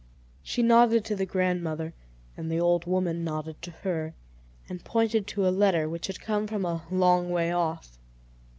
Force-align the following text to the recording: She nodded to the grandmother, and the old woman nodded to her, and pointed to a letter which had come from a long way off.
She 0.41 0.63
nodded 0.63 1.05
to 1.05 1.15
the 1.15 1.27
grandmother, 1.27 1.93
and 2.35 2.49
the 2.51 2.59
old 2.59 2.85
woman 2.87 3.23
nodded 3.23 3.61
to 3.61 3.69
her, 3.85 4.15
and 4.67 4.83
pointed 4.83 5.27
to 5.27 5.47
a 5.47 5.53
letter 5.55 5.87
which 5.87 6.07
had 6.07 6.19
come 6.19 6.47
from 6.47 6.65
a 6.65 6.83
long 6.89 7.29
way 7.29 7.51
off. 7.51 7.99